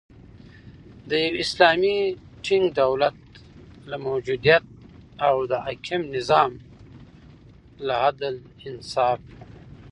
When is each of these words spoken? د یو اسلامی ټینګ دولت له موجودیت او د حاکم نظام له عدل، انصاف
د 1.09 1.11
یو 1.23 1.33
اسلامی 1.43 1.97
ټینګ 2.45 2.65
دولت 2.81 3.17
له 3.89 3.97
موجودیت 4.07 4.65
او 5.27 5.35
د 5.51 5.53
حاکم 5.65 6.01
نظام 6.15 6.51
له 7.85 7.95
عدل، 8.07 8.35
انصاف 8.67 9.19